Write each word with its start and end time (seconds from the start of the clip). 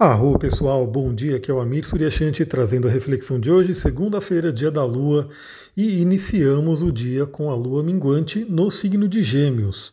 Arro 0.00 0.38
pessoal, 0.38 0.86
bom 0.86 1.12
dia, 1.12 1.38
aqui 1.38 1.50
é 1.50 1.54
o 1.54 1.58
Amir 1.58 1.84
Suryashanti 1.84 2.46
trazendo 2.46 2.86
a 2.86 2.90
reflexão 2.90 3.40
de 3.40 3.50
hoje, 3.50 3.74
segunda-feira, 3.74 4.52
dia 4.52 4.70
da 4.70 4.84
Lua, 4.84 5.28
e 5.76 6.00
iniciamos 6.00 6.84
o 6.84 6.92
dia 6.92 7.26
com 7.26 7.50
a 7.50 7.56
Lua 7.56 7.82
minguante 7.82 8.46
no 8.48 8.70
signo 8.70 9.08
de 9.08 9.24
Gêmeos. 9.24 9.92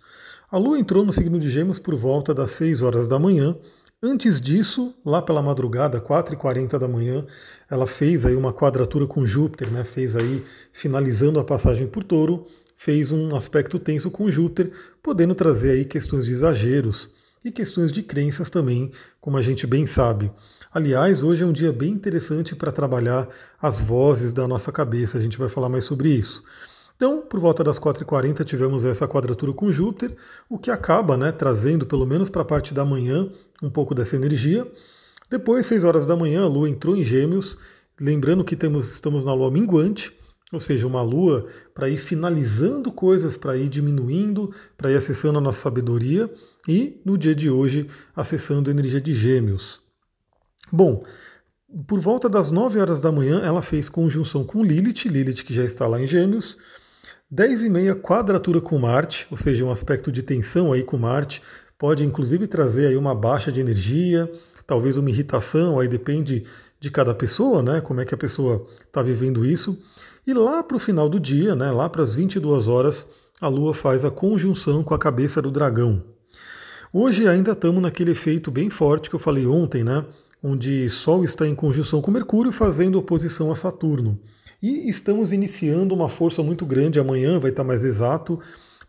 A 0.51 0.59
Lua 0.59 0.77
entrou 0.77 1.03
no 1.03 1.11
signo 1.11 1.39
de 1.39 1.49
Gêmeos 1.49 1.79
por 1.79 1.95
volta 1.95 2.35
das 2.35 2.51
6 2.51 2.83
horas 2.83 3.07
da 3.07 3.17
manhã. 3.17 3.57
Antes 3.99 4.39
disso, 4.39 4.93
lá 5.03 5.23
pela 5.23 5.41
madrugada, 5.41 5.99
4h40 5.99 6.77
da 6.77 6.87
manhã, 6.87 7.25
ela 7.67 7.87
fez 7.87 8.27
aí 8.27 8.35
uma 8.35 8.53
quadratura 8.53 9.07
com 9.07 9.25
Júpiter, 9.25 9.71
né? 9.71 9.83
fez 9.83 10.15
aí, 10.15 10.43
finalizando 10.71 11.39
a 11.39 11.43
passagem 11.43 11.87
por 11.87 12.03
touro, 12.03 12.45
fez 12.75 13.11
um 13.11 13.35
aspecto 13.35 13.79
tenso 13.79 14.11
com 14.11 14.29
Júpiter, 14.29 14.71
podendo 15.01 15.33
trazer 15.33 15.71
aí 15.71 15.83
questões 15.83 16.25
de 16.25 16.31
exageros 16.31 17.24
e 17.45 17.51
questões 17.51 17.91
de 17.91 18.01
crenças 18.01 18.49
também, 18.49 18.91
como 19.21 19.37
a 19.37 19.41
gente 19.41 19.67
bem 19.67 19.85
sabe. 19.85 20.31
Aliás, 20.73 21.21
hoje 21.21 21.43
é 21.43 21.45
um 21.45 21.53
dia 21.53 21.71
bem 21.71 21.91
interessante 21.91 22.55
para 22.55 22.71
trabalhar 22.71 23.29
as 23.61 23.79
vozes 23.79 24.33
da 24.33 24.47
nossa 24.47 24.71
cabeça, 24.71 25.19
a 25.19 25.21
gente 25.21 25.37
vai 25.37 25.47
falar 25.47 25.69
mais 25.69 25.83
sobre 25.83 26.09
isso. 26.09 26.43
Então, 26.95 27.21
por 27.21 27.39
volta 27.39 27.63
das 27.63 27.79
4h40 27.79 28.43
tivemos 28.43 28.83
essa 28.83 29.07
quadratura 29.07 29.53
com 29.53 29.71
Júpiter, 29.71 30.15
o 30.49 30.57
que 30.57 30.71
acaba 30.71 31.15
né, 31.15 31.31
trazendo, 31.31 31.85
pelo 31.85 32.05
menos 32.05 32.29
para 32.29 32.41
a 32.41 32.45
parte 32.45 32.73
da 32.73 32.83
manhã, 32.83 33.29
um 33.61 33.69
pouco 33.69 33.93
dessa 33.93 34.15
energia. 34.15 34.65
Depois, 35.29 35.67
6 35.67 35.83
horas 35.83 36.07
da 36.07 36.15
manhã, 36.15 36.45
a 36.45 36.47
Lua 36.47 36.67
entrou 36.67 36.97
em 36.97 37.03
Gêmeos, 37.03 37.57
lembrando 37.99 38.43
que 38.43 38.55
temos, 38.55 38.91
estamos 38.91 39.23
na 39.23 39.33
Lua 39.33 39.51
minguante, 39.51 40.11
ou 40.51 40.59
seja, 40.59 40.85
uma 40.85 41.01
lua 41.01 41.47
para 41.73 41.89
ir 41.89 41.97
finalizando 41.97 42.91
coisas, 42.91 43.35
para 43.35 43.57
ir 43.57 43.67
diminuindo, 43.67 44.53
para 44.77 44.91
ir 44.91 44.95
acessando 44.95 45.37
a 45.37 45.41
nossa 45.41 45.61
sabedoria 45.61 46.31
e 46.67 47.01
no 47.03 47.17
dia 47.17 47.35
de 47.35 47.49
hoje 47.49 47.87
acessando 48.15 48.69
a 48.69 48.73
energia 48.73 49.01
de 49.01 49.13
Gêmeos. 49.13 49.81
Bom, 50.71 51.03
por 51.87 51.99
volta 51.99 52.29
das 52.29 52.51
9 52.51 52.79
horas 52.79 53.01
da 53.01 53.11
manhã 53.11 53.41
ela 53.43 53.61
fez 53.61 53.89
conjunção 53.89 54.43
com 54.43 54.63
Lilith, 54.63 55.05
Lilith 55.05 55.43
que 55.43 55.53
já 55.53 55.63
está 55.63 55.87
lá 55.87 55.99
em 55.99 56.07
Gêmeos. 56.07 56.57
10 57.29 57.63
e 57.63 57.69
meia 57.69 57.95
quadratura 57.95 58.61
com 58.61 58.77
Marte, 58.77 59.27
ou 59.31 59.37
seja, 59.37 59.65
um 59.65 59.71
aspecto 59.71 60.11
de 60.11 60.21
tensão 60.21 60.71
aí 60.71 60.83
com 60.83 60.95
Marte, 60.95 61.41
pode 61.77 62.05
inclusive 62.05 62.45
trazer 62.45 62.87
aí 62.87 62.95
uma 62.95 63.15
baixa 63.15 63.51
de 63.51 63.59
energia, 63.59 64.31
talvez 64.65 64.95
uma 64.95 65.09
irritação, 65.09 65.79
aí 65.79 65.87
depende 65.87 66.45
de 66.79 66.91
cada 66.91 67.15
pessoa, 67.15 67.63
né? 67.63 67.81
Como 67.81 67.99
é 67.99 68.05
que 68.05 68.13
a 68.13 68.17
pessoa 68.17 68.67
está 68.85 69.01
vivendo 69.01 69.43
isso. 69.43 69.77
E 70.27 70.33
lá 70.33 70.63
para 70.63 70.75
o 70.75 70.79
final 70.79 71.07
do 71.07 71.19
dia, 71.19 71.53
né, 71.55 71.69
lá 71.69 71.87
para 71.87 72.01
as 72.01 72.15
22 72.15 72.67
horas, 72.67 73.05
a 73.39 73.47
Lua 73.47 73.75
faz 73.75 74.03
a 74.03 74.09
conjunção 74.09 74.83
com 74.83 74.95
a 74.95 74.97
cabeça 74.97 75.39
do 75.39 75.51
dragão. 75.51 76.01
Hoje 76.91 77.27
ainda 77.27 77.51
estamos 77.51 77.79
naquele 77.79 78.09
efeito 78.09 78.49
bem 78.49 78.71
forte 78.71 79.07
que 79.07 79.15
eu 79.15 79.19
falei 79.19 79.45
ontem, 79.45 79.83
né, 79.83 80.03
onde 80.41 80.89
Sol 80.89 81.23
está 81.23 81.47
em 81.47 81.53
conjunção 81.53 82.01
com 82.01 82.09
Mercúrio, 82.09 82.51
fazendo 82.51 82.97
oposição 82.97 83.51
a 83.51 83.55
Saturno. 83.55 84.19
E 84.59 84.89
estamos 84.89 85.31
iniciando 85.31 85.93
uma 85.93 86.09
força 86.09 86.41
muito 86.41 86.65
grande, 86.65 86.99
amanhã 86.99 87.37
vai 87.37 87.51
estar 87.51 87.63
mais 87.63 87.83
exato, 87.83 88.39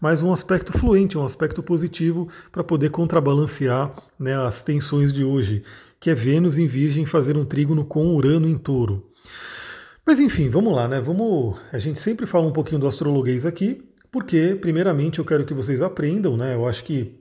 mas 0.00 0.22
um 0.22 0.32
aspecto 0.32 0.72
fluente, 0.72 1.18
um 1.18 1.24
aspecto 1.24 1.62
positivo 1.62 2.28
para 2.50 2.64
poder 2.64 2.88
contrabalancear 2.88 3.92
né, 4.18 4.34
as 4.38 4.62
tensões 4.62 5.12
de 5.12 5.22
hoje, 5.22 5.62
que 6.00 6.08
é 6.08 6.14
Vênus 6.14 6.56
em 6.56 6.66
Virgem 6.66 7.04
fazer 7.04 7.36
um 7.36 7.44
trígono 7.44 7.84
com 7.84 8.14
Urano 8.14 8.48
em 8.48 8.56
Touro. 8.56 9.02
Mas 10.06 10.20
enfim, 10.20 10.48
vamos 10.48 10.72
lá, 10.72 10.86
né? 10.86 11.00
Vamos. 11.00 11.58
A 11.72 11.80
gente 11.80 12.00
sempre 12.00 12.26
fala 12.26 12.46
um 12.46 12.52
pouquinho 12.52 12.80
do 12.80 12.86
astrologuês 12.86 13.44
aqui, 13.44 13.82
porque, 14.12 14.56
primeiramente, 14.60 15.18
eu 15.18 15.24
quero 15.24 15.44
que 15.44 15.52
vocês 15.52 15.82
aprendam, 15.82 16.36
né? 16.36 16.54
Eu 16.54 16.64
acho 16.64 16.84
que 16.84 17.18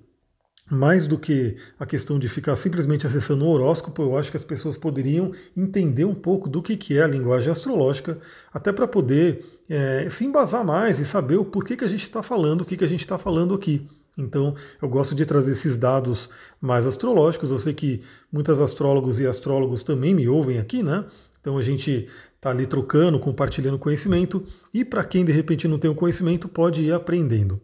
mais 0.69 1.07
do 1.07 1.17
que 1.17 1.57
a 1.79 1.85
questão 1.85 2.19
de 2.19 2.29
ficar 2.29 2.55
simplesmente 2.55 3.07
acessando 3.07 3.43
o 3.43 3.49
horóscopo, 3.49 4.03
eu 4.03 4.17
acho 4.17 4.29
que 4.29 4.37
as 4.37 4.43
pessoas 4.43 4.77
poderiam 4.77 5.31
entender 5.57 6.05
um 6.05 6.13
pouco 6.13 6.47
do 6.47 6.61
que, 6.61 6.77
que 6.77 6.97
é 6.97 7.03
a 7.03 7.07
linguagem 7.07 7.51
astrológica, 7.51 8.19
até 8.53 8.71
para 8.71 8.87
poder 8.87 9.43
é, 9.67 10.07
se 10.09 10.23
embasar 10.23 10.63
mais 10.63 10.99
e 10.99 11.05
saber 11.05 11.37
o 11.37 11.45
porquê 11.45 11.75
que 11.75 11.85
a 11.85 11.89
gente 11.89 12.03
está 12.03 12.21
falando, 12.21 12.61
o 12.61 12.65
que, 12.65 12.77
que 12.77 12.83
a 12.83 12.87
gente 12.87 13.01
está 13.01 13.17
falando 13.17 13.55
aqui. 13.55 13.87
Então, 14.17 14.55
eu 14.81 14.87
gosto 14.87 15.13
de 15.13 15.25
trazer 15.25 15.51
esses 15.51 15.75
dados 15.75 16.29
mais 16.61 16.87
astrológicos. 16.87 17.51
Eu 17.51 17.59
sei 17.59 17.73
que 17.73 18.01
muitas 18.31 18.61
astrólogos 18.61 19.19
e 19.19 19.27
astrólogos 19.27 19.83
também 19.83 20.13
me 20.13 20.27
ouvem 20.27 20.57
aqui, 20.57 20.81
né? 20.81 21.03
Então 21.45 21.59
a 21.59 21.61
gente 21.61 22.07
está 22.35 22.49
ali 22.49 22.65
trocando, 22.65 23.19
compartilhando 23.19 23.77
conhecimento 23.77 24.43
e 24.73 24.83
para 24.83 25.03
quem 25.03 25.23
de 25.23 25.31
repente 25.31 25.67
não 25.67 25.77
tem 25.77 25.91
o 25.91 25.93
conhecimento 25.93 26.47
pode 26.49 26.81
ir 26.81 26.91
aprendendo. 26.91 27.61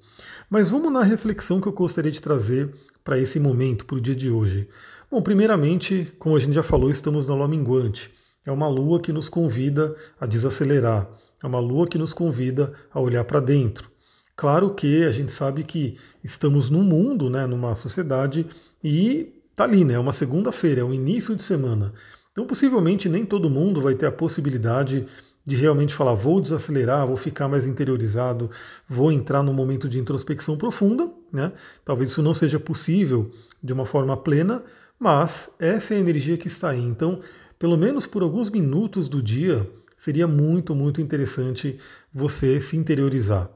Mas 0.48 0.70
vamos 0.70 0.94
na 0.94 1.02
reflexão 1.02 1.60
que 1.60 1.66
eu 1.68 1.74
gostaria 1.74 2.12
de 2.12 2.22
trazer 2.22 2.72
para 3.04 3.18
esse 3.18 3.40
momento, 3.40 3.84
para 3.88 3.96
o 3.96 4.00
dia 4.00 4.14
de 4.14 4.30
hoje. 4.30 4.70
Bom, 5.10 5.20
primeiramente, 5.20 6.14
como 6.20 6.36
a 6.36 6.40
gente 6.40 6.54
já 6.54 6.62
falou, 6.62 6.92
estamos 6.92 7.26
na 7.26 7.34
lua 7.34 7.48
minguante. 7.48 8.12
É 8.46 8.52
uma 8.52 8.68
lua 8.68 9.02
que 9.02 9.12
nos 9.12 9.28
convida 9.28 9.96
a 10.20 10.28
desacelerar, 10.28 11.10
é 11.42 11.48
uma 11.48 11.60
lua 11.60 11.88
que 11.88 11.98
nos 11.98 12.14
convida 12.14 12.72
a 12.94 13.00
olhar 13.00 13.24
para 13.24 13.40
dentro. 13.40 13.90
Claro 14.36 14.76
que 14.76 15.06
a 15.06 15.12
gente 15.12 15.32
sabe 15.32 15.64
que 15.64 15.98
estamos 16.24 16.70
num 16.70 16.84
mundo, 16.84 17.32
né, 17.32 17.48
numa 17.48 17.74
sociedade, 17.74 18.46
e 18.84 19.42
tá 19.56 19.64
ali, 19.64 19.84
né? 19.84 19.96
É 19.96 20.00
uma 20.00 20.14
segunda-feira, 20.14 20.82
é 20.82 20.84
um 20.84 20.94
início 20.94 21.36
de 21.36 21.42
semana. 21.42 21.92
Então, 22.32 22.46
possivelmente, 22.46 23.10
nem 23.10 23.26
todo 23.26 23.50
mundo 23.50 23.82
vai 23.82 23.94
ter 23.94 24.06
a 24.06 24.12
possibilidade 24.12 25.06
de 25.46 25.56
realmente 25.56 25.94
falar: 25.94 26.14
vou 26.14 26.40
desacelerar, 26.40 27.06
vou 27.06 27.18
ficar 27.18 27.48
mais 27.48 27.68
interiorizado, 27.68 28.50
vou 28.88 29.12
entrar 29.12 29.44
num 29.44 29.54
momento 29.54 29.90
de 29.90 30.00
introspecção 30.00 30.58
profunda. 30.58 31.12
Né? 31.32 31.52
Talvez 31.84 32.12
isso 32.12 32.22
não 32.22 32.34
seja 32.34 32.60
possível 32.60 33.32
de 33.62 33.74
uma 33.74 33.86
forma 33.86 34.16
plena, 34.16 34.64
mas 35.00 35.50
essa 35.60 35.94
é 35.94 35.98
a 35.98 36.00
energia 36.00 36.38
que 36.38 36.48
está 36.48 36.70
aí. 36.70 36.82
Então, 36.82 37.20
pelo 37.60 37.78
menos 37.78 38.08
por 38.08 38.24
alguns 38.24 38.50
minutos 38.50 39.08
do 39.08 39.22
dia, 39.22 39.70
seria 39.96 40.28
muito, 40.28 40.74
muito 40.74 41.02
interessante 41.02 41.78
você 42.14 42.60
se 42.62 42.78
interiorizar. 42.78 43.50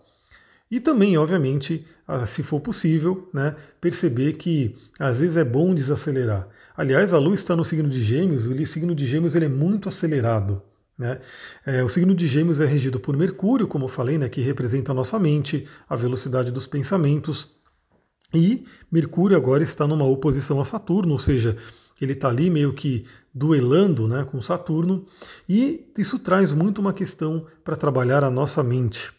E 0.69 0.79
também, 0.79 1.17
obviamente, 1.17 1.85
se 2.27 2.41
for 2.41 2.59
possível, 2.59 3.29
né, 3.33 3.55
perceber 3.79 4.33
que 4.33 4.75
às 4.99 5.19
vezes 5.19 5.37
é 5.37 5.43
bom 5.43 5.75
desacelerar. 5.75 6.47
Aliás, 6.75 7.13
a 7.13 7.19
Lua 7.19 7.35
está 7.35 7.55
no 7.55 7.63
signo 7.63 7.87
de 7.87 8.01
Gêmeos, 8.01 8.47
o 8.47 8.65
signo 8.65 8.95
de 8.95 9.05
Gêmeos 9.05 9.35
ele 9.35 9.45
é 9.45 9.49
muito 9.49 9.87
acelerado. 9.87 10.61
Né? 10.97 11.19
É, 11.65 11.83
o 11.83 11.89
signo 11.89 12.15
de 12.15 12.27
Gêmeos 12.27 12.61
é 12.61 12.65
regido 12.65 12.99
por 12.99 13.15
Mercúrio, 13.15 13.67
como 13.67 13.85
eu 13.85 13.89
falei, 13.89 14.17
né, 14.17 14.27
que 14.27 14.41
representa 14.41 14.91
a 14.91 14.95
nossa 14.95 15.19
mente, 15.19 15.67
a 15.87 15.95
velocidade 15.95 16.51
dos 16.51 16.65
pensamentos. 16.65 17.55
E 18.33 18.65
Mercúrio 18.91 19.37
agora 19.37 19.63
está 19.63 19.85
numa 19.85 20.05
oposição 20.05 20.59
a 20.59 20.65
Saturno, 20.65 21.13
ou 21.13 21.19
seja, 21.19 21.55
ele 22.01 22.13
está 22.13 22.29
ali 22.29 22.49
meio 22.49 22.73
que 22.73 23.05
duelando 23.33 24.07
né, 24.07 24.25
com 24.25 24.41
Saturno, 24.41 25.05
e 25.47 25.91
isso 25.97 26.19
traz 26.19 26.51
muito 26.51 26.79
uma 26.79 26.91
questão 26.91 27.45
para 27.63 27.75
trabalhar 27.75 28.23
a 28.23 28.31
nossa 28.31 28.63
mente. 28.63 29.13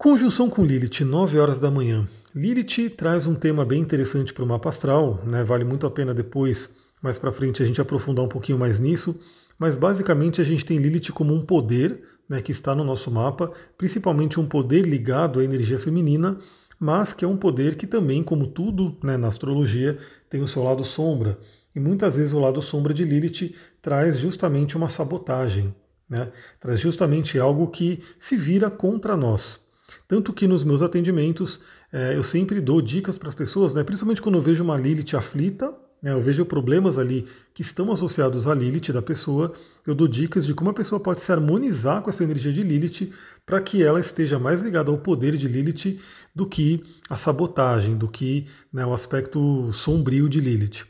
Conjunção 0.00 0.48
com 0.48 0.64
Lilith, 0.64 1.04
9 1.04 1.40
horas 1.40 1.58
da 1.58 1.72
manhã. 1.72 2.06
Lilith 2.32 2.90
traz 2.90 3.26
um 3.26 3.34
tema 3.34 3.64
bem 3.64 3.80
interessante 3.80 4.32
para 4.32 4.44
o 4.44 4.46
mapa 4.46 4.68
astral, 4.68 5.20
né? 5.26 5.42
vale 5.42 5.64
muito 5.64 5.88
a 5.88 5.90
pena 5.90 6.14
depois, 6.14 6.70
mais 7.02 7.18
para 7.18 7.32
frente, 7.32 7.64
a 7.64 7.66
gente 7.66 7.80
aprofundar 7.80 8.24
um 8.24 8.28
pouquinho 8.28 8.56
mais 8.56 8.78
nisso. 8.78 9.18
Mas 9.58 9.76
basicamente 9.76 10.40
a 10.40 10.44
gente 10.44 10.64
tem 10.64 10.78
Lilith 10.78 11.10
como 11.12 11.34
um 11.34 11.44
poder 11.44 12.00
né, 12.28 12.40
que 12.40 12.52
está 12.52 12.76
no 12.76 12.84
nosso 12.84 13.10
mapa, 13.10 13.50
principalmente 13.76 14.38
um 14.38 14.46
poder 14.46 14.86
ligado 14.86 15.40
à 15.40 15.44
energia 15.44 15.80
feminina, 15.80 16.38
mas 16.78 17.12
que 17.12 17.24
é 17.24 17.28
um 17.28 17.36
poder 17.36 17.74
que 17.74 17.84
também, 17.84 18.22
como 18.22 18.46
tudo 18.46 18.96
né, 19.02 19.16
na 19.16 19.26
astrologia, 19.26 19.98
tem 20.30 20.40
o 20.40 20.46
seu 20.46 20.62
lado 20.62 20.84
sombra. 20.84 21.36
E 21.74 21.80
muitas 21.80 22.16
vezes 22.16 22.32
o 22.32 22.38
lado 22.38 22.62
sombra 22.62 22.94
de 22.94 23.04
Lilith 23.04 23.52
traz 23.82 24.16
justamente 24.16 24.76
uma 24.76 24.88
sabotagem, 24.88 25.74
né? 26.08 26.30
traz 26.60 26.78
justamente 26.78 27.36
algo 27.36 27.66
que 27.66 28.00
se 28.16 28.36
vira 28.36 28.70
contra 28.70 29.16
nós. 29.16 29.58
Tanto 30.06 30.32
que 30.32 30.46
nos 30.46 30.64
meus 30.64 30.82
atendimentos 30.82 31.60
é, 31.92 32.16
eu 32.16 32.22
sempre 32.22 32.60
dou 32.60 32.80
dicas 32.80 33.16
para 33.16 33.28
as 33.28 33.34
pessoas, 33.34 33.74
né, 33.74 33.82
principalmente 33.82 34.22
quando 34.22 34.36
eu 34.36 34.42
vejo 34.42 34.62
uma 34.62 34.76
Lilith 34.76 35.16
aflita, 35.16 35.74
né, 36.02 36.12
eu 36.12 36.20
vejo 36.20 36.44
problemas 36.44 36.98
ali 36.98 37.26
que 37.52 37.62
estão 37.62 37.90
associados 37.90 38.46
à 38.46 38.54
Lilith 38.54 38.92
da 38.92 39.02
pessoa, 39.02 39.52
eu 39.86 39.94
dou 39.94 40.06
dicas 40.06 40.46
de 40.46 40.54
como 40.54 40.70
a 40.70 40.74
pessoa 40.74 41.00
pode 41.00 41.20
se 41.20 41.32
harmonizar 41.32 42.02
com 42.02 42.10
essa 42.10 42.24
energia 42.24 42.52
de 42.52 42.62
Lilith 42.62 43.12
para 43.44 43.60
que 43.60 43.82
ela 43.82 44.00
esteja 44.00 44.38
mais 44.38 44.62
ligada 44.62 44.90
ao 44.90 44.98
poder 44.98 45.36
de 45.36 45.48
Lilith 45.48 45.98
do 46.34 46.46
que 46.46 46.82
a 47.08 47.16
sabotagem, 47.16 47.96
do 47.96 48.08
que 48.08 48.46
né, 48.72 48.86
o 48.86 48.92
aspecto 48.92 49.72
sombrio 49.72 50.28
de 50.28 50.40
Lilith. 50.40 50.84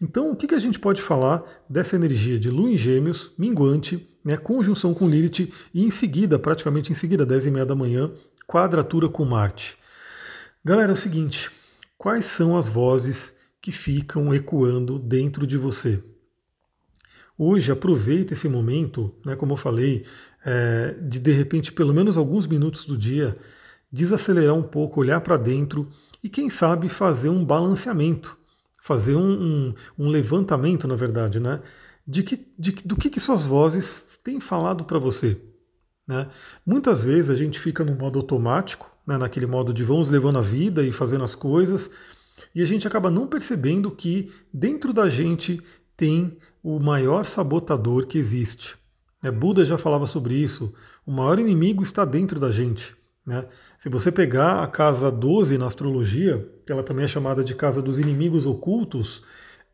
Então, 0.00 0.30
o 0.30 0.36
que, 0.36 0.46
que 0.46 0.54
a 0.54 0.60
gente 0.60 0.78
pode 0.78 1.02
falar 1.02 1.42
dessa 1.68 1.96
energia 1.96 2.38
de 2.38 2.50
Lua 2.50 2.70
em 2.70 2.76
Gêmeos, 2.76 3.32
minguante, 3.36 4.08
né, 4.24 4.36
conjunção 4.36 4.94
com 4.94 5.08
Lilith, 5.08 5.52
e 5.74 5.84
em 5.84 5.90
seguida, 5.90 6.38
praticamente 6.38 6.92
em 6.92 6.94
seguida, 6.94 7.26
10 7.26 7.46
e 7.46 7.50
meia 7.50 7.66
da 7.66 7.74
manhã, 7.74 8.10
quadratura 8.48 9.08
com 9.08 9.24
Marte. 9.24 9.76
Galera, 10.64 10.90
é 10.90 10.94
o 10.94 10.96
seguinte: 10.96 11.50
quais 11.96 12.26
são 12.26 12.56
as 12.56 12.68
vozes 12.68 13.32
que 13.60 13.70
ficam 13.70 14.34
ecoando 14.34 14.98
dentro 14.98 15.46
de 15.46 15.56
você? 15.56 16.02
Hoje, 17.38 17.70
aproveite 17.70 18.32
esse 18.32 18.48
momento, 18.48 19.14
né, 19.24 19.36
como 19.36 19.52
eu 19.52 19.56
falei, 19.56 20.04
é, 20.44 20.96
de 21.00 21.20
de 21.20 21.30
repente, 21.30 21.70
pelo 21.70 21.94
menos 21.94 22.16
alguns 22.16 22.48
minutos 22.48 22.84
do 22.84 22.98
dia, 22.98 23.38
desacelerar 23.92 24.56
um 24.56 24.62
pouco, 24.64 25.00
olhar 25.00 25.20
para 25.20 25.36
dentro 25.36 25.88
e, 26.24 26.28
quem 26.28 26.50
sabe, 26.50 26.88
fazer 26.88 27.28
um 27.28 27.44
balanceamento 27.44 28.38
fazer 28.88 29.16
um, 29.16 29.30
um, 29.30 29.74
um 29.98 30.08
levantamento, 30.08 30.88
na 30.88 30.96
verdade, 30.96 31.38
né? 31.38 31.60
De 32.06 32.22
que, 32.22 32.46
de, 32.58 32.72
do 32.72 32.96
que, 32.96 33.10
que 33.10 33.20
suas 33.20 33.44
vozes 33.44 34.18
têm 34.24 34.40
falado 34.40 34.82
para 34.84 34.98
você. 34.98 35.38
Né? 36.08 36.26
Muitas 36.64 37.04
vezes 37.04 37.28
a 37.28 37.34
gente 37.34 37.60
fica 37.60 37.84
no 37.84 37.94
modo 37.94 38.18
automático, 38.18 38.90
né, 39.06 39.18
naquele 39.18 39.46
modo 39.46 39.74
de 39.74 39.84
vamos 39.84 40.08
levando 40.08 40.38
a 40.38 40.42
vida 40.42 40.82
e 40.82 40.90
fazendo 40.90 41.22
as 41.22 41.34
coisas, 41.34 41.90
e 42.54 42.62
a 42.62 42.66
gente 42.66 42.88
acaba 42.88 43.10
não 43.10 43.26
percebendo 43.26 43.90
que 43.90 44.32
dentro 44.52 44.92
da 44.92 45.08
gente 45.08 45.60
tem 45.96 46.38
o 46.62 46.80
maior 46.80 47.26
sabotador 47.26 48.06
que 48.06 48.16
existe. 48.16 48.76
É, 49.22 49.30
Buda 49.30 49.64
já 49.64 49.76
falava 49.76 50.06
sobre 50.06 50.34
isso. 50.34 50.72
O 51.04 51.12
maior 51.12 51.38
inimigo 51.38 51.82
está 51.82 52.04
dentro 52.04 52.38
da 52.38 52.50
gente. 52.50 52.96
Né? 53.26 53.44
Se 53.78 53.88
você 53.88 54.10
pegar 54.10 54.62
a 54.62 54.66
casa 54.66 55.10
12 55.10 55.58
na 55.58 55.66
astrologia, 55.66 56.48
que 56.64 56.72
ela 56.72 56.82
também 56.82 57.04
é 57.04 57.08
chamada 57.08 57.42
de 57.42 57.54
casa 57.54 57.82
dos 57.82 57.98
inimigos 57.98 58.46
ocultos, 58.46 59.22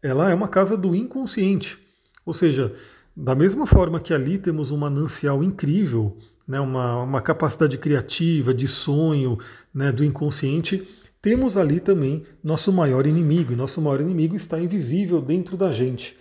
ela 0.03 0.31
é 0.31 0.35
uma 0.35 0.49
casa 0.49 0.77
do 0.77 0.95
inconsciente. 0.95 1.79
Ou 2.25 2.33
seja, 2.33 2.75
da 3.17 3.35
mesma 3.35 3.67
forma 3.67 4.01
que 4.01 4.13
ali 4.13 4.39
temos 4.39 4.71
um 4.73 4.77
manancial 4.77 5.43
incrível, 5.43 6.17
né, 6.47 6.59
uma, 6.59 7.03
uma 7.03 7.21
capacidade 7.21 7.79
criativa, 7.79 8.53
de 8.53 8.67
sonho 8.67 9.39
né, 9.73 9.93
do 9.93 10.05
inconsciente, 10.05 10.87
temos 11.23 11.57
ali 11.57 11.81
também 11.81 12.25
nosso 12.43 12.73
maior 12.73 13.07
inimigo, 13.07 13.57
nosso 13.57 13.81
maior 13.81 14.01
inimigo 14.01 14.35
está 14.35 14.61
invisível 14.61 15.23
dentro 15.23 15.57
da 15.57 15.73
gente. 15.73 16.17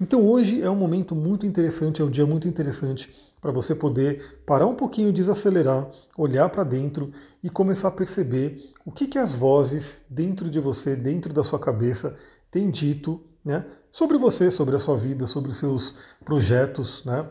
Então 0.00 0.26
hoje 0.26 0.62
é 0.62 0.70
um 0.70 0.76
momento 0.76 1.14
muito 1.14 1.44
interessante, 1.44 2.00
é 2.00 2.04
um 2.04 2.10
dia 2.10 2.26
muito 2.26 2.46
interessante 2.46 3.10
para 3.40 3.50
você 3.50 3.74
poder 3.74 4.40
parar 4.46 4.66
um 4.66 4.74
pouquinho, 4.74 5.12
desacelerar, 5.12 5.90
olhar 6.16 6.48
para 6.48 6.64
dentro 6.64 7.12
e 7.42 7.50
começar 7.50 7.88
a 7.88 7.92
perceber 7.92 8.72
o 8.84 8.92
que, 8.92 9.06
que 9.06 9.18
as 9.18 9.34
vozes 9.34 10.02
dentro 10.08 10.48
de 10.48 10.60
você, 10.60 10.94
dentro 10.96 11.32
da 11.32 11.42
sua 11.42 11.58
cabeça, 11.58 12.16
têm 12.50 12.70
dito 12.70 13.20
né, 13.44 13.64
sobre 13.96 14.18
você, 14.18 14.50
sobre 14.50 14.76
a 14.76 14.78
sua 14.78 14.94
vida, 14.94 15.26
sobre 15.26 15.50
os 15.50 15.56
seus 15.56 15.94
projetos. 16.22 17.02
Né? 17.06 17.26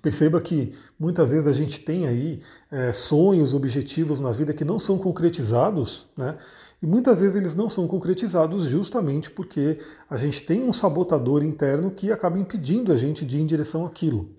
Perceba 0.00 0.40
que 0.40 0.72
muitas 0.98 1.30
vezes 1.30 1.46
a 1.46 1.52
gente 1.52 1.78
tem 1.78 2.06
aí 2.06 2.40
é, 2.72 2.90
sonhos, 2.90 3.52
objetivos 3.52 4.18
na 4.18 4.32
vida 4.32 4.54
que 4.54 4.64
não 4.64 4.78
são 4.78 4.96
concretizados, 4.96 6.06
né? 6.16 6.38
E 6.82 6.86
muitas 6.86 7.20
vezes 7.20 7.36
eles 7.36 7.54
não 7.54 7.68
são 7.68 7.86
concretizados 7.86 8.64
justamente 8.64 9.30
porque 9.30 9.78
a 10.08 10.16
gente 10.16 10.42
tem 10.42 10.62
um 10.62 10.72
sabotador 10.72 11.42
interno 11.42 11.90
que 11.90 12.10
acaba 12.10 12.38
impedindo 12.38 12.90
a 12.90 12.96
gente 12.96 13.24
de 13.26 13.36
ir 13.36 13.42
em 13.42 13.46
direção 13.46 13.84
àquilo. 13.84 14.30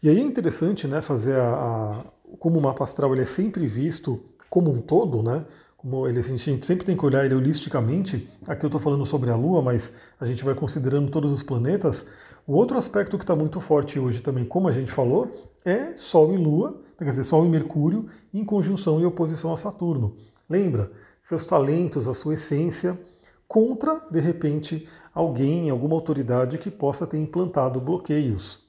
E 0.00 0.08
aí 0.08 0.18
é 0.18 0.22
interessante 0.22 0.86
né, 0.86 1.02
fazer 1.02 1.34
a, 1.34 1.54
a 1.54 2.04
como 2.38 2.60
o 2.60 2.62
mapa 2.62 2.84
astral 2.84 3.12
ele 3.12 3.22
é 3.22 3.26
sempre 3.26 3.66
visto 3.66 4.22
como 4.48 4.70
um 4.70 4.80
todo, 4.80 5.20
né? 5.20 5.44
Ele, 6.08 6.18
a 6.18 6.22
gente 6.22 6.66
sempre 6.66 6.84
tem 6.84 6.96
que 6.96 7.04
olhar 7.06 7.24
ele 7.24 7.34
holisticamente. 7.34 8.28
Aqui 8.48 8.64
eu 8.64 8.68
estou 8.68 8.80
falando 8.80 9.06
sobre 9.06 9.30
a 9.30 9.36
Lua, 9.36 9.62
mas 9.62 9.92
a 10.18 10.26
gente 10.26 10.44
vai 10.44 10.54
considerando 10.54 11.10
todos 11.10 11.30
os 11.30 11.42
planetas. 11.42 12.04
O 12.46 12.54
outro 12.54 12.76
aspecto 12.76 13.16
que 13.16 13.22
está 13.22 13.36
muito 13.36 13.60
forte 13.60 13.98
hoje 13.98 14.20
também, 14.20 14.44
como 14.44 14.66
a 14.66 14.72
gente 14.72 14.90
falou, 14.90 15.30
é 15.64 15.96
Sol 15.96 16.34
e 16.34 16.36
Lua, 16.36 16.82
quer 16.98 17.04
dizer, 17.04 17.24
Sol 17.24 17.46
e 17.46 17.48
Mercúrio 17.48 18.08
em 18.34 18.44
conjunção 18.44 19.00
e 19.00 19.06
oposição 19.06 19.52
a 19.52 19.56
Saturno. 19.56 20.16
Lembra? 20.48 20.90
seus 21.26 21.44
talentos, 21.44 22.06
a 22.06 22.14
sua 22.14 22.34
essência, 22.34 22.96
contra, 23.48 24.00
de 24.08 24.20
repente, 24.20 24.88
alguém, 25.12 25.68
alguma 25.70 25.96
autoridade 25.96 26.56
que 26.56 26.70
possa 26.70 27.04
ter 27.04 27.18
implantado 27.18 27.80
bloqueios 27.80 28.65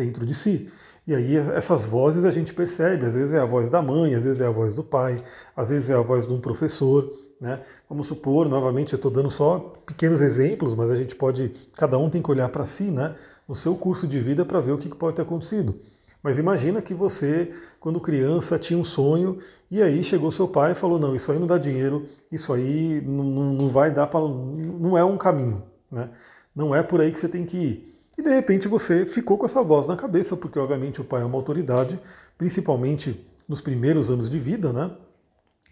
dentro 0.00 0.24
de 0.24 0.34
si. 0.34 0.70
E 1.06 1.14
aí 1.14 1.36
essas 1.36 1.84
vozes 1.84 2.24
a 2.24 2.30
gente 2.30 2.54
percebe, 2.54 3.06
às 3.06 3.14
vezes 3.14 3.34
é 3.34 3.40
a 3.40 3.44
voz 3.44 3.68
da 3.68 3.82
mãe, 3.82 4.14
às 4.14 4.24
vezes 4.24 4.40
é 4.40 4.46
a 4.46 4.50
voz 4.50 4.74
do 4.74 4.82
pai, 4.82 5.22
às 5.56 5.68
vezes 5.68 5.90
é 5.90 5.94
a 5.94 6.00
voz 6.00 6.26
de 6.26 6.32
um 6.32 6.40
professor. 6.40 7.10
Né? 7.40 7.60
Vamos 7.88 8.06
supor, 8.06 8.48
novamente, 8.48 8.92
eu 8.92 8.96
estou 8.96 9.10
dando 9.10 9.30
só 9.30 9.74
pequenos 9.86 10.20
exemplos, 10.20 10.74
mas 10.74 10.90
a 10.90 10.96
gente 10.96 11.16
pode, 11.16 11.52
cada 11.76 11.98
um 11.98 12.10
tem 12.10 12.20
que 12.20 12.30
olhar 12.30 12.48
para 12.50 12.66
si, 12.66 12.84
né, 12.84 13.14
no 13.48 13.54
seu 13.54 13.74
curso 13.74 14.06
de 14.06 14.20
vida, 14.20 14.44
para 14.44 14.60
ver 14.60 14.72
o 14.72 14.78
que 14.78 14.88
pode 14.90 15.16
ter 15.16 15.22
acontecido. 15.22 15.74
Mas 16.22 16.38
imagina 16.38 16.82
que 16.82 16.92
você, 16.92 17.50
quando 17.78 17.98
criança, 17.98 18.58
tinha 18.58 18.78
um 18.78 18.84
sonho 18.84 19.38
e 19.70 19.82
aí 19.82 20.04
chegou 20.04 20.30
seu 20.30 20.46
pai 20.46 20.72
e 20.72 20.74
falou: 20.74 20.98
não, 20.98 21.16
isso 21.16 21.32
aí 21.32 21.38
não 21.38 21.46
dá 21.46 21.56
dinheiro, 21.56 22.04
isso 22.30 22.52
aí 22.52 23.02
não, 23.06 23.24
não 23.24 23.68
vai 23.70 23.90
dar 23.90 24.06
para. 24.06 24.20
não 24.20 24.98
é 24.98 25.02
um 25.02 25.16
caminho, 25.16 25.62
né? 25.90 26.10
Não 26.54 26.74
é 26.74 26.82
por 26.82 27.00
aí 27.00 27.10
que 27.10 27.18
você 27.18 27.28
tem 27.28 27.46
que 27.46 27.56
ir. 27.56 27.90
E 28.18 28.22
de 28.22 28.30
repente 28.30 28.68
você 28.68 29.06
ficou 29.06 29.38
com 29.38 29.46
essa 29.46 29.62
voz 29.62 29.86
na 29.86 29.96
cabeça, 29.96 30.36
porque 30.36 30.58
obviamente 30.58 31.00
o 31.00 31.04
pai 31.04 31.22
é 31.22 31.24
uma 31.24 31.36
autoridade, 31.36 31.98
principalmente 32.36 33.26
nos 33.48 33.60
primeiros 33.60 34.10
anos 34.10 34.28
de 34.28 34.38
vida, 34.38 34.72
né? 34.72 34.90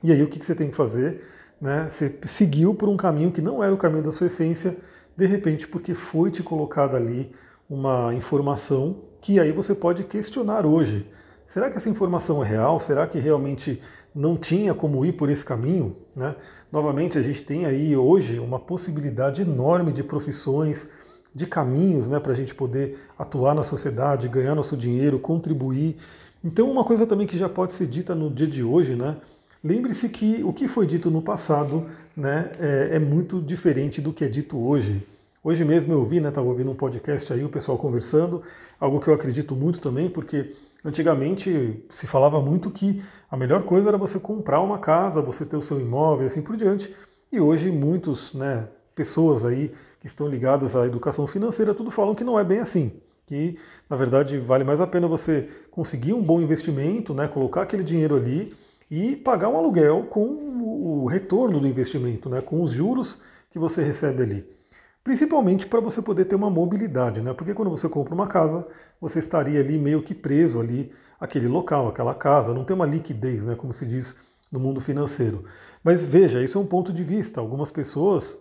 E 0.02 0.12
aí 0.12 0.23
o 0.23 0.29
que 0.29 0.44
você 0.44 0.55
tem 0.55 0.70
que 0.70 0.76
fazer? 0.76 1.23
Né? 1.61 1.88
Você 1.88 2.17
seguiu 2.26 2.75
por 2.75 2.88
um 2.88 2.96
caminho 2.96 3.32
que 3.32 3.43
não 3.43 3.62
era 3.62 3.75
o 3.75 3.79
caminho 3.79 4.05
da 4.05 4.12
sua 4.12 4.29
essência, 4.29 4.76
de 5.17 5.26
repente 5.26 5.67
porque 5.67 5.94
foi 5.94 6.31
te 6.31 6.43
colocada 6.43 6.96
ali 6.96 7.32
uma 7.69 8.14
informação 8.14 9.02
que 9.20 9.38
aí 9.38 9.52
você 9.52 9.75
pode 9.75 10.05
questionar 10.05 10.64
hoje. 10.64 11.11
Será 11.44 11.70
que 11.70 11.76
essa 11.76 11.88
informação 11.88 12.44
é 12.44 12.46
real? 12.46 12.79
Será 12.79 13.06
que 13.06 13.19
realmente 13.19 13.81
não 14.14 14.37
tinha 14.37 14.75
como 14.75 15.05
ir 15.05 15.12
por 15.12 15.29
esse 15.29 15.44
caminho? 15.44 15.96
Né? 16.14 16.37
Novamente, 16.70 17.19
a 17.19 17.23
gente 17.23 17.43
tem 17.43 17.64
aí 17.67 17.96
hoje 17.96 18.38
uma 18.38 18.58
possibilidade 18.58 19.43
enorme 19.43 19.90
de 19.93 20.05
profissões, 20.05 20.88
de 21.35 21.47
caminhos 21.47 22.09
né, 22.09 22.19
para 22.19 22.33
a 22.33 22.35
gente 22.35 22.55
poder 22.55 22.99
atuar 23.19 23.55
na 23.55 23.63
sociedade, 23.63 24.29
ganhar 24.29 24.55
nosso 24.55 24.77
dinheiro, 24.77 25.19
contribuir. 25.19 25.97
Então, 26.43 26.71
uma 26.71 26.85
coisa 26.85 27.07
também 27.07 27.27
que 27.27 27.37
já 27.37 27.49
pode 27.49 27.75
ser 27.75 27.87
dita 27.87 28.15
no 28.15 28.31
dia 28.31 28.47
de 28.47 28.63
hoje, 28.63 28.95
né? 28.95 29.17
Lembre-se 29.63 30.09
que 30.09 30.43
o 30.45 30.53
que 30.53 30.69
foi 30.69 30.87
dito 30.87 31.11
no 31.11 31.21
passado 31.21 31.87
né, 32.17 32.51
é, 32.61 32.91
é 32.93 32.99
muito 32.99 33.43
diferente 33.43 34.01
do 34.01 34.13
que 34.13 34.25
é 34.25 34.29
dito 34.29 34.57
hoje. 34.57 35.05
Hoje 35.43 35.65
mesmo 35.65 35.93
eu 35.93 36.01
ouvi, 36.01 36.21
né, 36.21 36.29
estava 36.29 36.47
ouvindo 36.47 36.71
um 36.71 36.75
podcast 36.75 37.33
aí, 37.33 37.45
o 37.45 37.49
pessoal 37.49 37.77
conversando, 37.77 38.43
algo 38.79 39.01
que 39.01 39.09
eu 39.09 39.15
acredito 39.15 39.57
muito 39.57 39.81
também, 39.81 40.09
porque 40.09 40.53
antigamente 40.85 41.83
se 41.89 42.07
falava 42.07 42.41
muito 42.41 42.71
que 42.71 43.03
a 43.31 43.37
melhor 43.37 43.63
coisa 43.63 43.89
era 43.89 43.99
você 43.99 44.21
comprar 44.21 44.61
uma 44.61 44.79
casa, 44.79 45.23
você 45.23 45.45
ter 45.45 45.57
o 45.57 45.63
seu 45.63 45.81
imóvel 45.81 46.25
e 46.25 46.27
assim 46.27 46.43
por 46.43 46.57
diante. 46.57 46.95
E 47.33 47.41
hoje 47.41 47.71
muitos, 47.71 48.35
né, 48.35 48.69
pessoas 48.99 49.45
aí 49.45 49.71
que 50.00 50.09
estão 50.09 50.27
ligadas 50.27 50.75
à 50.75 50.85
educação 50.85 51.25
financeira, 51.27 51.73
tudo 51.73 51.91
falam 51.91 52.17
que 52.17 52.25
não 52.25 52.37
é 52.37 52.43
bem 52.43 52.59
assim. 52.59 53.00
Que 53.25 53.56
na 53.89 53.97
verdade 53.97 54.39
vale 54.39 54.65
mais 54.65 54.81
a 54.81 54.87
pena 54.87 55.06
você 55.06 55.49
conseguir 55.71 56.12
um 56.15 56.23
bom 56.23 56.41
investimento, 56.41 57.15
né, 57.15 57.29
colocar 57.29 57.62
aquele 57.62 57.85
dinheiro 57.85 58.17
ali 58.17 58.53
e 58.91 59.15
pagar 59.15 59.49
um 59.50 59.56
aluguel 59.56 60.09
com 60.11 60.25
o 60.25 61.06
retorno 61.06 61.61
do 61.61 61.69
investimento, 61.69 62.29
né, 62.29 62.41
com 62.41 62.61
os 62.61 62.73
juros 62.73 63.21
que 63.50 63.59
você 63.59 63.83
recebe 63.83 64.23
ali. 64.23 64.59
Principalmente 65.05 65.67
para 65.67 65.81
você 65.81 66.03
poder 66.03 66.25
ter 66.25 66.35
uma 66.35 66.50
mobilidade, 66.50 67.23
né? 67.23 67.33
Porque 67.33 67.55
quando 67.55 67.71
você 67.71 67.89
compra 67.89 68.14
uma 68.14 68.26
casa, 68.26 68.67
você 69.00 69.21
estaria 69.21 69.61
ali 69.61 69.78
meio 69.78 70.02
que 70.02 70.14
preso 70.14 70.61
ali 70.61 70.93
aquele 71.21 71.49
local, 71.49 71.88
aquela 71.88 72.14
casa, 72.14 72.52
não 72.52 72.64
tem 72.64 72.75
uma 72.75 72.85
liquidez, 72.85 73.47
né, 73.47 73.55
como 73.55 73.73
se 73.73 73.87
diz 73.87 74.14
no 74.52 74.61
mundo 74.61 74.81
financeiro. 74.81 75.45
Mas 75.83 76.05
veja, 76.05 76.43
isso 76.43 76.59
é 76.59 76.61
um 76.61 76.67
ponto 76.67 76.93
de 76.93 77.02
vista. 77.05 77.40
Algumas 77.40 77.71
pessoas, 77.71 78.37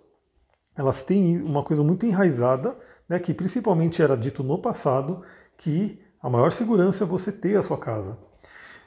elas 0.78 1.02
têm 1.02 1.42
uma 1.42 1.64
coisa 1.64 1.84
muito 1.84 2.06
enraizada, 2.06 2.78
né, 3.10 3.18
que 3.18 3.34
principalmente 3.34 4.02
era 4.02 4.16
dito 4.16 4.44
no 4.44 4.60
passado, 4.60 5.24
que 5.58 6.00
a 6.22 6.30
maior 6.30 6.52
segurança 6.52 7.04
é 7.04 7.08
você 7.08 7.32
ter 7.32 7.56
a 7.58 7.64
sua 7.64 7.78
casa. 7.78 8.18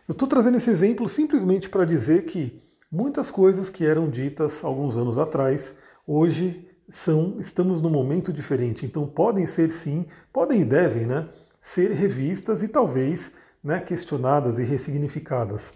Eu 0.06 0.12
estou 0.12 0.28
trazendo 0.28 0.56
esse 0.56 0.70
exemplo 0.70 1.08
simplesmente 1.08 1.68
para 1.68 1.84
dizer 1.84 2.24
que 2.24 2.62
muitas 2.90 3.30
coisas 3.30 3.68
que 3.68 3.84
eram 3.84 4.08
ditas 4.08 4.64
alguns 4.64 4.96
anos 4.96 5.18
atrás, 5.18 5.74
hoje 6.06 6.68
são, 6.88 7.36
estamos 7.38 7.80
num 7.80 7.90
momento 7.90 8.32
diferente, 8.32 8.84
então 8.86 9.06
podem 9.06 9.46
ser 9.46 9.70
sim, 9.70 10.06
podem 10.32 10.62
e 10.62 10.64
devem, 10.64 11.06
né, 11.06 11.28
ser 11.60 11.90
revistas 11.90 12.62
e 12.62 12.68
talvez 12.68 13.32
né, 13.62 13.80
questionadas 13.80 14.58
e 14.58 14.64
ressignificadas. 14.64 15.72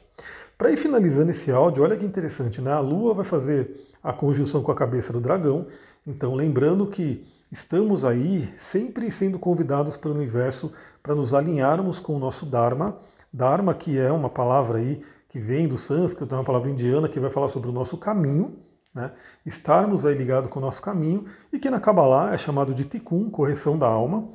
Para 0.56 0.70
ir 0.70 0.76
finalizando 0.76 1.30
esse 1.30 1.50
áudio, 1.50 1.82
olha 1.82 1.96
que 1.96 2.06
interessante, 2.06 2.60
né? 2.60 2.70
A 2.70 2.78
Lua 2.78 3.12
vai 3.12 3.24
fazer 3.24 3.74
a 4.02 4.12
conjunção 4.12 4.62
com 4.62 4.70
a 4.70 4.74
cabeça 4.74 5.12
do 5.12 5.20
dragão, 5.20 5.66
então 6.06 6.34
lembrando 6.34 6.86
que 6.86 7.24
estamos 7.50 8.04
aí 8.04 8.52
sempre 8.56 9.10
sendo 9.10 9.38
convidados 9.38 9.96
pelo 9.96 10.14
universo 10.14 10.72
para 11.02 11.14
nos 11.14 11.32
alinharmos 11.32 12.00
com 12.00 12.16
o 12.16 12.18
nosso 12.18 12.44
Dharma. 12.44 12.98
Dharma, 13.32 13.74
que 13.74 13.98
é 13.98 14.10
uma 14.10 14.28
palavra 14.28 14.78
aí 14.78 15.02
que 15.28 15.38
vem 15.38 15.66
do 15.66 15.78
sânscrito, 15.78 16.34
é 16.34 16.38
uma 16.38 16.44
palavra 16.44 16.70
indiana 16.70 17.08
que 17.08 17.18
vai 17.18 17.30
falar 17.30 17.48
sobre 17.48 17.68
o 17.68 17.72
nosso 17.72 17.96
caminho, 17.96 18.56
né? 18.94 19.12
estarmos 19.44 20.04
aí 20.04 20.14
ligados 20.14 20.50
com 20.50 20.58
o 20.58 20.62
nosso 20.62 20.80
caminho, 20.80 21.24
e 21.52 21.58
que 21.58 21.68
na 21.68 21.80
Kabbalah 21.80 22.32
é 22.34 22.38
chamado 22.38 22.72
de 22.72 22.84
Tikkun, 22.84 23.30
correção 23.30 23.78
da 23.78 23.86
alma. 23.86 24.28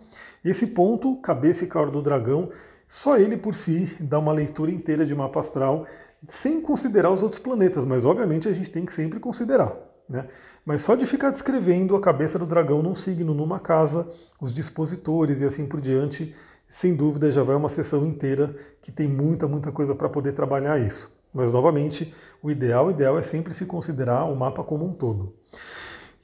Esse 0.44 0.68
ponto, 0.68 1.16
cabeça 1.18 1.64
e 1.64 1.68
cauda 1.68 1.92
do 1.92 2.02
dragão, 2.02 2.50
só 2.88 3.18
ele 3.18 3.38
por 3.38 3.54
si 3.56 3.96
dá 4.00 4.18
uma 4.20 4.34
leitura 4.34 4.72
inteira 4.72 5.06
de 5.06 5.14
mapa 5.14 5.40
astral, 5.40 5.86
sem 6.28 6.60
considerar 6.60 7.12
os 7.12 7.24
outros 7.24 7.40
planetas, 7.40 7.86
mas 7.86 8.04
obviamente 8.04 8.48
a 8.48 8.54
gente 8.54 8.70
tem 8.70 8.86
que 8.86 8.94
sempre 8.94 9.20
considerar. 9.20 9.89
Né? 10.10 10.28
Mas 10.66 10.82
só 10.82 10.96
de 10.96 11.06
ficar 11.06 11.30
descrevendo 11.30 11.96
a 11.96 12.02
cabeça 12.02 12.40
do 12.40 12.46
dragão 12.46 12.82
num 12.82 12.96
signo, 12.96 13.34
numa 13.34 13.60
casa, 13.60 14.10
os 14.42 14.52
dispositores 14.52 15.40
e 15.40 15.46
assim 15.46 15.68
por 15.68 15.80
diante, 15.80 16.34
sem 16.68 16.96
dúvida 16.96 17.32
já 17.32 17.44
vai 17.44 17.56
uma 17.56 17.70
sessão 17.70 18.06
inteira 18.06 18.56
que 18.82 18.92
tem 18.92 19.08
muita, 19.08 19.48
muita 19.48 19.72
coisa 19.72 19.94
para 19.94 20.10
poder 20.10 20.34
trabalhar 20.34 20.80
isso. 20.80 21.16
Mas, 21.32 21.52
novamente, 21.52 22.14
o 22.42 22.50
ideal, 22.50 22.88
o 22.88 22.92
ideal 22.92 23.18
é 23.20 23.22
sempre 23.22 23.54
se 23.54 23.66
considerar 23.66 24.24
o 24.26 24.36
mapa 24.36 24.64
como 24.64 24.84
um 24.84 24.94
todo. 24.94 25.36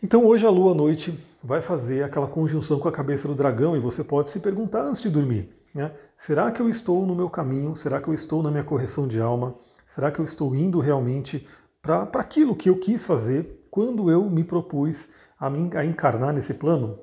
Então 0.03 0.25
hoje 0.25 0.45
a 0.45 0.49
lua 0.49 0.71
à 0.71 0.75
noite 0.75 1.17
vai 1.43 1.61
fazer 1.61 2.03
aquela 2.03 2.27
conjunção 2.27 2.79
com 2.79 2.87
a 2.87 2.91
cabeça 2.91 3.27
do 3.27 3.33
dragão 3.33 3.75
e 3.75 3.79
você 3.79 4.03
pode 4.03 4.29
se 4.29 4.39
perguntar 4.39 4.83
antes 4.83 5.01
de 5.01 5.09
dormir: 5.09 5.49
né? 5.73 5.91
será 6.17 6.51
que 6.51 6.61
eu 6.61 6.69
estou 6.69 7.05
no 7.05 7.15
meu 7.15 7.29
caminho? 7.29 7.75
Será 7.75 8.01
que 8.01 8.07
eu 8.07 8.13
estou 8.13 8.43
na 8.43 8.51
minha 8.51 8.63
correção 8.63 9.07
de 9.07 9.19
alma? 9.19 9.55
Será 9.87 10.11
que 10.11 10.19
eu 10.19 10.25
estou 10.25 10.55
indo 10.55 10.79
realmente 10.79 11.47
para 11.81 12.03
aquilo 12.15 12.55
que 12.55 12.69
eu 12.69 12.77
quis 12.77 13.05
fazer 13.05 13.64
quando 13.75 14.09
eu 14.09 14.29
me 14.29 14.41
propus 14.41 15.09
a, 15.37 15.49
me, 15.49 15.69
a 15.75 15.83
encarnar 15.83 16.31
nesse 16.31 16.53
plano? 16.53 16.97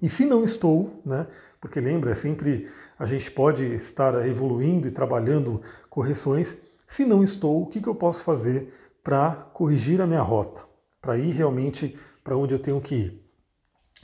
E 0.00 0.08
se 0.08 0.24
não 0.24 0.44
estou, 0.44 1.02
né? 1.04 1.26
Porque 1.60 1.80
lembra, 1.80 2.12
é 2.12 2.14
sempre 2.14 2.68
a 2.96 3.04
gente 3.04 3.28
pode 3.32 3.64
estar 3.74 4.24
evoluindo 4.24 4.86
e 4.86 4.92
trabalhando 4.92 5.60
correções. 5.90 6.56
Se 6.86 7.04
não 7.04 7.24
estou, 7.24 7.64
o 7.64 7.66
que, 7.66 7.80
que 7.80 7.88
eu 7.88 7.96
posso 7.96 8.22
fazer 8.22 8.72
para 9.02 9.32
corrigir 9.52 10.00
a 10.00 10.06
minha 10.06 10.22
rota, 10.22 10.62
para 11.02 11.18
ir 11.18 11.32
realmente 11.32 11.98
para 12.22 12.36
onde 12.36 12.54
eu 12.54 12.60
tenho 12.60 12.80
que 12.80 12.94
ir? 12.94 13.30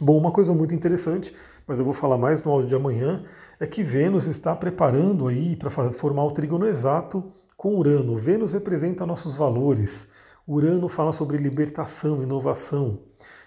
Bom, 0.00 0.18
uma 0.18 0.32
coisa 0.32 0.52
muito 0.52 0.74
interessante, 0.74 1.32
mas 1.64 1.78
eu 1.78 1.84
vou 1.84 1.94
falar 1.94 2.18
mais 2.18 2.42
no 2.42 2.50
áudio 2.50 2.70
de 2.70 2.74
amanhã, 2.74 3.24
é 3.60 3.68
que 3.68 3.84
Vênus 3.84 4.26
está 4.26 4.52
preparando 4.56 5.28
aí 5.28 5.54
para 5.54 5.70
formar 5.70 6.24
o 6.24 6.32
trígono 6.32 6.66
exato 6.66 7.32
com 7.56 7.76
Urano. 7.76 8.16
Vênus 8.16 8.52
representa 8.52 9.06
nossos 9.06 9.36
valores. 9.36 10.12
Urano 10.46 10.88
fala 10.88 11.12
sobre 11.12 11.36
libertação, 11.36 12.22
inovação. 12.22 13.00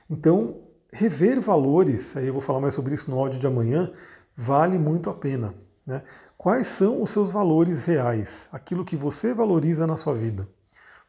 Então, 0.10 0.62
rever 0.92 1.40
valores, 1.40 2.16
aí 2.18 2.28
eu 2.28 2.34
vou 2.34 2.42
falar 2.42 2.60
mais 2.60 2.74
sobre 2.74 2.96
isso 2.96 3.12
no 3.12 3.20
áudio 3.20 3.40
de 3.40 3.48
amanhã, 3.48 3.92
vale 4.36 4.80
muito 4.80 5.10
a 5.10 5.14
pena. 5.14 5.54
Né? 5.86 6.02
Quais 6.38 6.68
são 6.68 7.02
os 7.02 7.10
seus 7.10 7.32
valores 7.32 7.86
reais? 7.86 8.50
Aquilo 8.52 8.86
que 8.86 8.96
você 8.96 9.34
valoriza 9.34 9.86
na 9.86 9.96
sua 9.96 10.14
vida. 10.14 10.48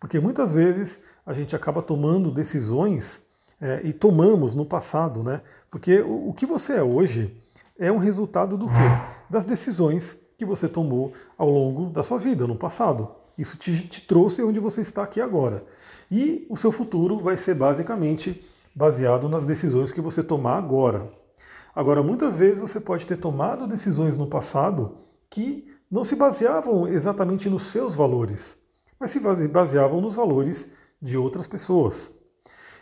Porque 0.01 0.21
muitas 0.21 0.55
vezes 0.55 1.01
a 1.27 1.33
gente 1.33 1.57
acaba 1.57 1.83
tomando 1.83 2.31
decisões 2.31 3.23
é, 3.61 3.81
e 3.85 3.93
tomamos 3.93 4.55
no 4.55 4.65
passado, 4.65 5.23
né? 5.23 5.43
Porque 5.71 6.01
o, 6.01 6.29
o 6.29 6.33
que 6.33 6.47
você 6.47 6.75
é 6.75 6.83
hoje 6.83 7.43
é 7.79 7.91
um 7.91 7.99
resultado 7.99 8.57
do 8.57 8.67
quê? 8.67 8.89
Das 9.29 9.45
decisões 9.45 10.17
que 10.37 10.45
você 10.45 10.69
tomou 10.69 11.13
ao 11.37 11.51
longo 11.51 11.91
da 11.91 12.03
sua 12.03 12.19
vida, 12.19 12.47
no 12.47 12.57
passado. 12.57 13.11
Isso 13.39 13.57
te, 13.57 13.87
te 13.87 14.03
trouxe 14.03 14.43
onde 14.43 14.59
você 14.59 14.81
está 14.81 15.05
aqui 15.05 15.21
agora. 15.21 15.65
E 16.11 16.45
o 16.51 16.57
seu 16.57 16.73
futuro 16.73 17.19
vai 17.21 17.37
ser 17.37 17.55
basicamente 17.55 18.45
baseado 18.75 19.29
nas 19.29 19.47
decisões 19.47 19.93
que 19.93 20.01
você 20.01 20.23
tomar 20.25 20.59
agora. 20.59 21.09
Agora, 21.75 22.03
muitas 22.03 22.39
vezes 22.39 22.59
você 22.59 22.81
pode 22.81 23.07
ter 23.07 23.17
tomado 23.17 23.69
decisões 23.69 24.17
no 24.17 24.27
passado 24.27 24.97
que 25.31 25.73
não 25.89 26.05
se 26.05 26.17
baseavam 26.17 26.89
exatamente 26.89 27.49
nos 27.49 27.65
seus 27.65 27.95
valores, 27.95 28.57
mas 28.99 29.13
se 29.13 29.21
baseavam 29.21 30.01
nos 30.01 30.17
valores 30.17 30.71
de 31.01 31.17
outras 31.17 31.47
pessoas. 31.47 32.11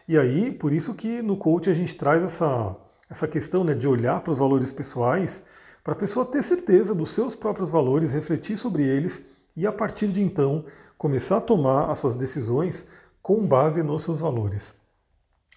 E 0.08 0.16
aí, 0.16 0.50
por 0.50 0.72
isso 0.72 0.94
que 0.94 1.20
no 1.20 1.36
coach 1.36 1.68
a 1.68 1.74
gente 1.74 1.94
traz 1.94 2.22
essa, 2.22 2.74
essa 3.10 3.28
questão 3.28 3.62
né, 3.62 3.74
de 3.74 3.86
olhar 3.86 4.22
para 4.22 4.32
os 4.32 4.38
valores 4.38 4.72
pessoais, 4.72 5.42
para 5.84 5.92
a 5.92 5.96
pessoa 5.96 6.24
ter 6.24 6.42
certeza 6.42 6.94
dos 6.94 7.10
seus 7.10 7.34
próprios 7.34 7.68
valores, 7.68 8.12
refletir 8.12 8.56
sobre 8.56 8.84
eles 8.84 9.22
e 9.56 9.66
a 9.66 9.72
partir 9.72 10.08
de 10.08 10.22
então 10.22 10.64
começar 10.98 11.38
a 11.38 11.40
tomar 11.40 11.90
as 11.90 11.98
suas 11.98 12.16
decisões 12.16 12.86
com 13.22 13.46
base 13.46 13.82
nos 13.82 14.02
seus 14.02 14.20
valores. 14.20 14.74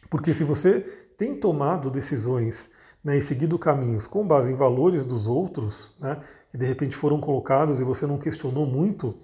Porque 0.09 0.33
se 0.33 0.43
você 0.43 0.79
tem 1.17 1.35
tomado 1.35 1.91
decisões 1.91 2.71
né, 3.03 3.17
e 3.17 3.21
seguido 3.21 3.59
caminhos 3.59 4.07
com 4.07 4.25
base 4.25 4.51
em 4.51 4.55
valores 4.55 5.05
dos 5.05 5.27
outros, 5.27 5.93
né, 5.99 6.19
que 6.51 6.57
de 6.57 6.65
repente 6.65 6.95
foram 6.95 7.19
colocados 7.19 7.79
e 7.79 7.83
você 7.83 8.07
não 8.07 8.17
questionou 8.17 8.65
muito, 8.65 9.15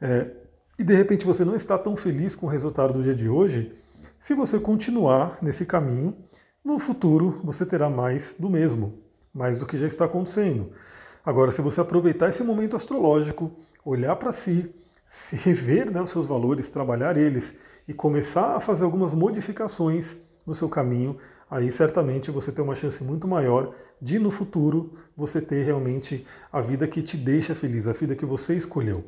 é, 0.00 0.30
e 0.78 0.84
de 0.84 0.94
repente 0.94 1.26
você 1.26 1.44
não 1.44 1.54
está 1.54 1.76
tão 1.76 1.96
feliz 1.96 2.36
com 2.36 2.46
o 2.46 2.48
resultado 2.48 2.92
do 2.92 3.02
dia 3.02 3.14
de 3.14 3.28
hoje, 3.28 3.74
se 4.18 4.34
você 4.34 4.58
continuar 4.58 5.38
nesse 5.42 5.66
caminho, 5.66 6.16
no 6.64 6.78
futuro 6.78 7.40
você 7.42 7.66
terá 7.66 7.88
mais 7.88 8.34
do 8.38 8.48
mesmo, 8.48 8.98
mais 9.32 9.58
do 9.58 9.66
que 9.66 9.76
já 9.76 9.86
está 9.86 10.04
acontecendo. 10.04 10.70
Agora, 11.24 11.50
se 11.50 11.60
você 11.60 11.80
aproveitar 11.80 12.28
esse 12.28 12.42
momento 12.42 12.76
astrológico, 12.76 13.50
olhar 13.88 14.16
para 14.16 14.32
si, 14.32 14.70
se 15.08 15.36
rever 15.36 15.90
né, 15.90 16.00
os 16.00 16.10
seus 16.10 16.26
valores, 16.26 16.68
trabalhar 16.68 17.16
eles 17.16 17.54
e 17.86 17.94
começar 17.94 18.56
a 18.56 18.60
fazer 18.60 18.84
algumas 18.84 19.14
modificações 19.14 20.16
no 20.46 20.54
seu 20.54 20.68
caminho, 20.68 21.16
aí 21.50 21.70
certamente 21.72 22.30
você 22.30 22.52
tem 22.52 22.62
uma 22.62 22.74
chance 22.74 23.02
muito 23.02 23.26
maior 23.26 23.74
de 24.00 24.18
no 24.18 24.30
futuro 24.30 24.92
você 25.16 25.40
ter 25.40 25.62
realmente 25.64 26.26
a 26.52 26.60
vida 26.60 26.86
que 26.86 27.02
te 27.02 27.16
deixa 27.16 27.54
feliz, 27.54 27.88
a 27.88 27.92
vida 27.92 28.14
que 28.14 28.26
você 28.26 28.54
escolheu. 28.54 29.04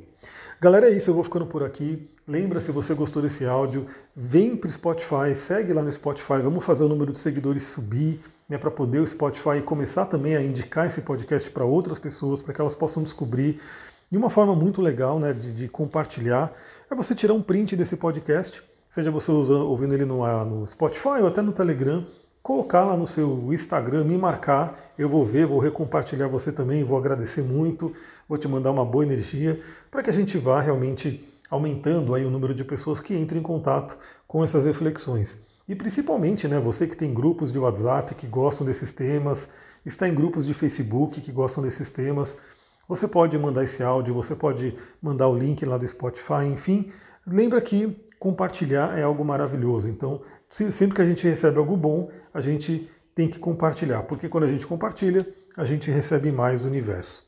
Galera, 0.59 0.91
é 0.91 0.93
isso, 0.93 1.09
eu 1.09 1.15
vou 1.15 1.25
ficando 1.25 1.47
por 1.47 1.63
aqui. 1.63 2.11
Lembra, 2.29 2.61
se 2.61 2.71
você 2.71 2.93
gostou 2.93 3.23
desse 3.23 3.47
áudio, 3.47 3.87
vem 4.15 4.55
para 4.55 4.69
o 4.69 4.73
Spotify, 4.73 5.35
segue 5.35 5.73
lá 5.73 5.83
no 5.83 5.91
Spotify, 5.91 6.43
vamos 6.43 6.65
fazer 6.65 6.85
o 6.85 6.89
número 6.89 7.13
de 7.13 7.19
seguidores 7.19 7.63
subir, 7.65 8.21
né, 8.49 8.59
para 8.59 8.71
poder 8.71 8.99
o 8.99 9.07
Spotify 9.07 9.63
começar 9.65 10.07
também 10.07 10.37
a 10.37 10.43
indicar 10.43 10.87
esse 10.87 11.01
podcast 11.01 11.51
para 11.51 11.65
outras 11.65 11.99
pessoas, 11.99 12.43
para 12.43 12.53
que 12.53 12.61
elas 12.61 12.75
possam 12.75 13.03
descobrir. 13.03 13.61
E 14.13 14.17
uma 14.17 14.29
forma 14.29 14.57
muito 14.57 14.83
legal 14.83 15.21
né, 15.21 15.33
de, 15.33 15.53
de 15.53 15.69
compartilhar 15.69 16.53
é 16.91 16.95
você 16.97 17.15
tirar 17.15 17.33
um 17.33 17.41
print 17.41 17.77
desse 17.77 17.97
podcast, 17.97 18.61
seja 18.89 19.09
você 19.09 19.31
usando, 19.31 19.69
ouvindo 19.69 19.95
ele 19.95 20.05
no, 20.05 20.25
ah, 20.25 20.45
no 20.45 20.67
Spotify 20.67 21.21
ou 21.21 21.29
até 21.29 21.41
no 21.41 21.53
Telegram, 21.53 22.05
colocar 22.43 22.85
lá 22.85 22.97
no 22.97 23.07
seu 23.07 23.53
Instagram, 23.53 24.03
me 24.03 24.19
marcar, 24.19 24.77
eu 24.99 25.09
vou 25.09 25.25
ver, 25.25 25.47
vou 25.47 25.61
recompartilhar 25.61 26.29
você 26.29 26.51
também, 26.51 26.83
vou 26.83 26.99
agradecer 26.99 27.43
muito, 27.43 27.93
vou 28.29 28.37
te 28.37 28.49
mandar 28.49 28.73
uma 28.73 28.85
boa 28.85 29.05
energia 29.05 29.61
para 29.93 30.03
que 30.03 30.11
a 30.11 30.13
gente 30.13 30.37
vá 30.39 30.61
realmente 30.61 31.25
aumentando 31.49 32.13
aí 32.13 32.25
o 32.25 32.31
número 32.31 32.53
de 32.53 32.65
pessoas 32.65 32.99
que 32.99 33.15
entram 33.17 33.39
em 33.39 33.43
contato 33.43 33.97
com 34.27 34.43
essas 34.43 34.65
reflexões. 34.65 35.39
E 35.69 35.75
principalmente, 35.77 36.49
né, 36.49 36.59
você 36.59 36.85
que 36.85 36.97
tem 36.97 37.15
grupos 37.15 37.53
de 37.53 37.59
WhatsApp 37.61 38.17
que 38.17 38.27
gostam 38.27 38.67
desses 38.67 38.93
temas, 38.93 39.49
está 39.87 40.09
em 40.09 40.15
grupos 40.15 40.45
de 40.45 40.53
Facebook 40.53 41.21
que 41.21 41.31
gostam 41.31 41.63
desses 41.63 41.91
temas, 41.91 42.37
você 42.91 43.07
pode 43.07 43.39
mandar 43.39 43.63
esse 43.63 43.85
áudio, 43.85 44.13
você 44.13 44.35
pode 44.35 44.75
mandar 45.01 45.29
o 45.29 45.39
link 45.39 45.65
lá 45.65 45.79
do 45.79 45.87
Spotify, 45.87 46.45
enfim. 46.53 46.91
Lembra 47.25 47.61
que 47.61 47.97
compartilhar 48.19 48.99
é 48.99 49.05
algo 49.05 49.25
maravilhoso. 49.25 49.89
Então, 49.89 50.23
sempre 50.51 50.97
que 50.97 51.01
a 51.01 51.05
gente 51.05 51.25
recebe 51.25 51.59
algo 51.59 51.77
bom, 51.77 52.11
a 52.35 52.41
gente 52.41 52.91
tem 53.15 53.29
que 53.29 53.39
compartilhar, 53.39 54.03
porque 54.03 54.29
quando 54.29 54.43
a 54.43 54.49
gente 54.49 54.67
compartilha, 54.67 55.25
a 55.57 55.65
gente 55.65 55.89
recebe 55.89 56.33
mais 56.33 56.61
do 56.61 56.67
universo. 56.67 57.23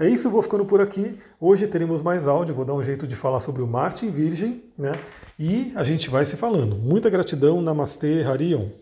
É 0.00 0.08
isso, 0.08 0.30
vou 0.30 0.42
ficando 0.42 0.64
por 0.64 0.80
aqui. 0.80 1.18
Hoje 1.38 1.66
teremos 1.66 2.00
mais 2.00 2.26
áudio, 2.26 2.54
vou 2.54 2.64
dar 2.64 2.72
um 2.72 2.82
jeito 2.82 3.06
de 3.06 3.14
falar 3.14 3.40
sobre 3.40 3.60
o 3.60 3.66
Marte 3.66 4.06
em 4.06 4.10
Virgem, 4.10 4.64
né? 4.78 4.92
E 5.38 5.74
a 5.76 5.84
gente 5.84 6.08
vai 6.08 6.24
se 6.24 6.38
falando. 6.38 6.74
Muita 6.74 7.10
gratidão, 7.10 7.60
Namastê, 7.60 8.22
Harion. 8.22 8.81